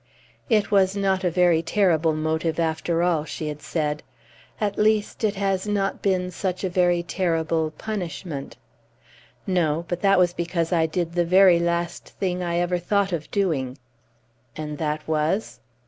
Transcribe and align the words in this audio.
"It 0.49 0.71
was 0.71 0.95
not 0.97 1.23
a 1.23 1.29
very 1.29 1.61
terrible 1.61 2.15
motive, 2.15 2.59
after 2.59 3.03
all," 3.03 3.23
she 3.23 3.49
had 3.49 3.61
said; 3.61 4.01
"at 4.59 4.79
least, 4.79 5.23
it 5.23 5.35
has 5.35 5.67
not 5.67 6.01
been 6.01 6.31
such 6.31 6.63
a 6.63 6.69
very 6.71 7.03
terrible 7.03 7.69
punishment!" 7.77 8.57
"No; 9.45 9.85
but 9.87 10.01
that 10.01 10.17
was 10.17 10.33
because 10.33 10.73
I 10.73 10.87
did 10.87 11.13
the 11.13 11.23
very 11.23 11.59
last 11.59 12.03
thing 12.07 12.41
I 12.41 12.57
ever 12.57 12.79
thought 12.79 13.11
of 13.13 13.29
doing." 13.29 13.77
"And 14.55 14.79
that 14.79 15.07
was?" 15.07 15.59